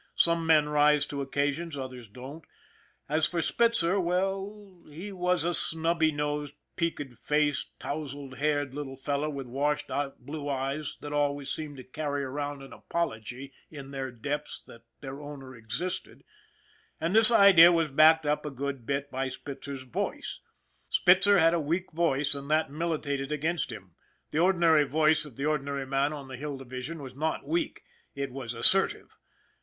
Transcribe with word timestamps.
Some 0.15 0.47
men 0.47 0.67
rise 0.67 1.05
to 1.05 1.21
occasions, 1.21 1.77
others 1.77 2.07
don't; 2.07 2.43
as 3.07 3.27
for 3.27 3.39
Spitzer 3.39 3.99
well, 3.99 4.81
he 4.89 5.11
was 5.11 5.43
a 5.43 5.53
snubby 5.53 6.11
nosed, 6.11 6.55
peaked 6.75 7.13
faced, 7.13 7.77
touzled 7.79 8.37
haired 8.37 8.73
little 8.73 8.95
fellow 8.95 9.29
with 9.29 9.45
washed 9.45 9.91
out 9.91 10.25
blue 10.25 10.49
eyes 10.49 10.97
that 11.01 11.13
always 11.13 11.51
seemed 11.51 11.77
to 11.77 11.83
carry 11.83 12.23
around 12.23 12.63
an 12.63 12.73
apology 12.73 13.53
in 13.69 13.91
their 13.91 14.09
depths 14.09 14.59
that 14.63 14.81
their 15.01 15.21
owner 15.21 15.55
existed, 15.55 16.23
and 16.99 17.13
this 17.13 17.29
idea 17.29 17.71
was 17.71 17.91
backed 17.91 18.25
up 18.25 18.43
a 18.43 18.49
good 18.49 18.87
bit 18.87 19.11
by 19.11 19.29
Spitzer's 19.29 19.83
voice. 19.83 20.39
Spitzer 20.89 21.37
had 21.37 21.53
a 21.53 21.59
weak 21.59 21.91
voice 21.91 22.33
and 22.33 22.49
that 22.49 22.71
militated 22.71 23.31
against 23.31 23.71
him. 23.71 23.93
The 24.31 24.39
ordinary 24.39 24.83
voice 24.83 25.25
of 25.25 25.35
the 25.35 25.45
ordinary 25.45 25.85
man 25.85 26.11
on 26.11 26.27
the 26.27 26.37
Hill 26.37 26.57
Division 26.57 27.03
was 27.03 27.15
not 27.15 27.45
weak 27.47 27.83
it 28.15 28.31
was 28.31 28.55
assertive. 28.55 29.15